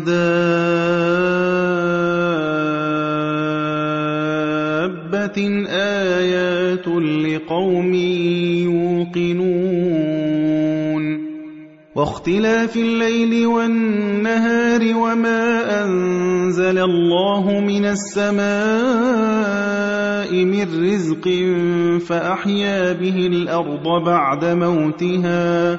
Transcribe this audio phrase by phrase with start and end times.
[0.00, 1.52] دابة
[5.68, 7.94] آيات لقوم
[8.64, 9.72] يوقنون
[11.94, 18.42] واختلاف الليل والنهار وما أنزل الله من السماء
[20.44, 21.28] من رزق
[22.06, 25.78] فأحيا به الأرض بعد موتها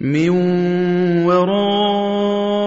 [0.00, 0.30] من
[1.28, 2.58] ورائهم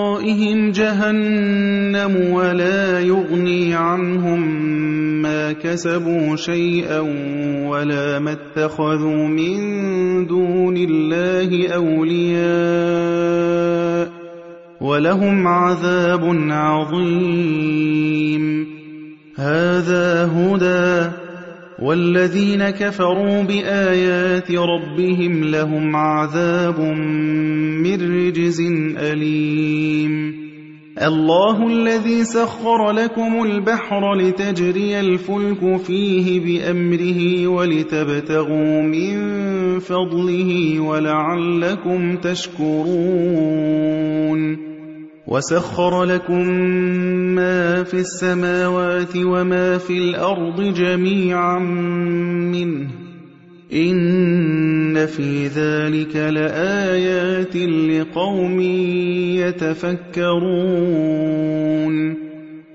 [0.71, 4.41] جهنم ولا يغني عنهم
[5.21, 6.99] ما كسبوا شيئا
[7.67, 9.57] ولا ما اتخذوا من
[10.27, 12.43] دون الله أولياء
[14.81, 17.73] ولهم عذاب عظيم.
[19.35, 21.22] هذا هدى
[21.81, 28.61] والذين كفروا بآيات ربهم لهم عذاب من رجز
[28.97, 30.43] أليم.
[31.01, 39.19] الله الذي سخر لكم البحر لتجري الفلك فيه بأمره ولتبتغوا من
[39.79, 43.53] فضله ولعلكم تشكرون.
[45.27, 46.47] وسخر لكم
[47.35, 52.87] ما في السماوات وما في الأرض جميعا منه
[53.73, 58.61] إن في ذلك لآيات لقوم
[60.23, 61.03] يتفكرون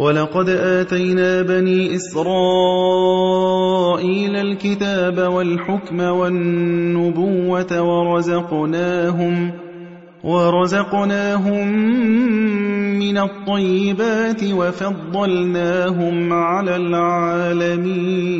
[0.00, 2.26] ولقد آتينا بني إسرائيل
[4.36, 9.52] الكتاب والحكم والنبوة ورزقناهم
[10.24, 11.68] ورزقناهم
[12.98, 18.30] من الطيبات وفضلناهم على العالمين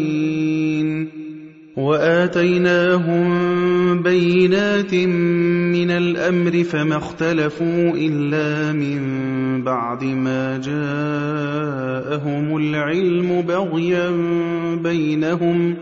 [1.76, 3.22] وآتيناهم
[4.02, 9.00] بينات من الأمر فما اختلفوا إلا من
[9.64, 14.10] بعد ما جاءهم العلم بغيا
[14.82, 15.74] بينهم.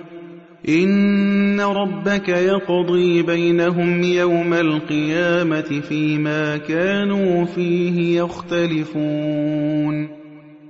[0.68, 10.17] إن ربك يقضي بينهم يوم القيامة فيما كانوا فيه يختلفون.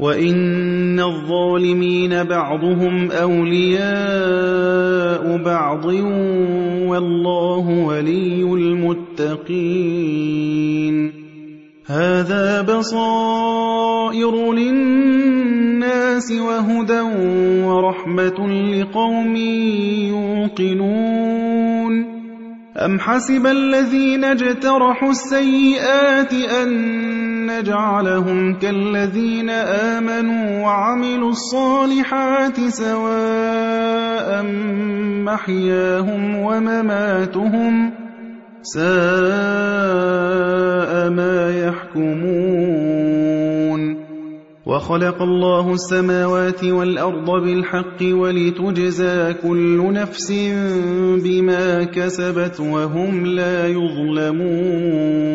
[0.00, 3.84] وإن الظالمين بعضهم أولياء
[5.44, 5.84] بعض
[6.88, 9.84] والله ولي المتقين
[11.86, 17.00] هذا بصائر للناس وهدى
[17.64, 19.36] ورحمة لقوم
[20.56, 22.04] يوقنون
[22.76, 27.23] أم حسب الذين اجترحوا السيئات أن
[27.60, 34.42] نجعلهم كالذين آمنوا وعملوا الصالحات سواء
[35.24, 37.92] محياهم ومماتهم
[38.62, 38.84] ساء
[41.10, 42.94] ما يحكمون
[44.66, 50.32] وخلق الله السماوات والأرض بالحق ولتجزى كل نفس
[51.24, 55.34] بما كسبت وهم لا يظلمون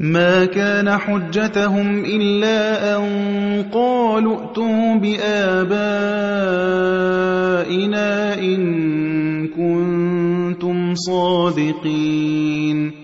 [0.00, 3.04] ما كان حجتهم إلا أن
[3.72, 5.74] قالوا ائتوا بآبائنا
[8.38, 13.03] إن كنتم صادقين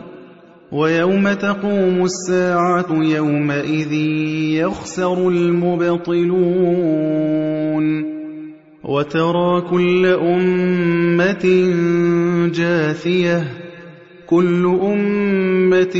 [0.71, 3.93] ويوم تقوم الساعة يومئذ
[4.63, 6.31] يخسر المبطلون
[8.83, 11.45] وترى كل أمة
[12.53, 13.43] جاثية
[14.27, 15.95] كل أمة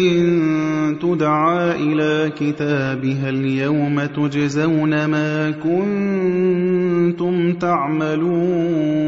[1.02, 7.14] تدعى إلى كتابها اليوم تجزون ما كنتم
[7.54, 9.02] تعملون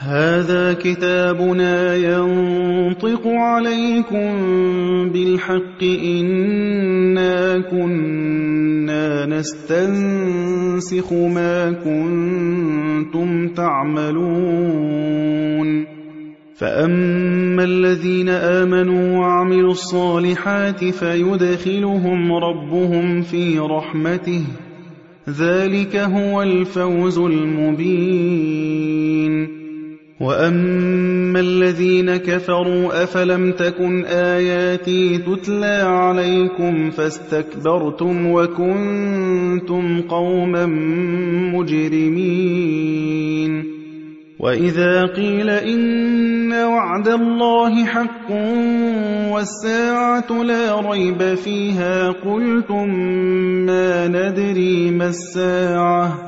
[0.00, 4.28] هذا كتابنا ينطق عليكم
[5.12, 14.88] بالحق إنا كنا نستنسخ ما كنتم تعملون.
[16.54, 24.44] فأما الذين آمنوا وعملوا الصالحات فيدخلهم ربهم في رحمته.
[25.28, 28.47] ذلك هو الفوز المبين.
[30.20, 40.66] وأما الذين كفروا أفلم تكن آياتي تتلى عليكم فاستكبرتم وكنتم قوما
[41.54, 42.98] مجرمين
[44.38, 48.30] وإذا قيل إن وعد الله حق
[49.32, 52.88] والساعة لا ريب فيها قلتم
[53.66, 56.27] ما ندري ما الساعة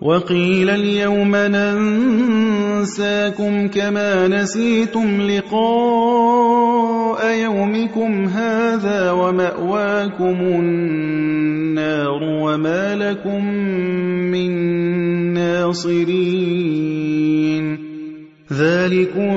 [0.00, 2.88] وقيل اليوم ننساكم
[3.68, 5.60] كما نسيتم لقاء
[7.42, 13.44] يومكم هذا ومأواكم النار وما لكم
[14.32, 14.50] من
[15.34, 16.70] ناصرين.
[18.52, 19.36] ذلكم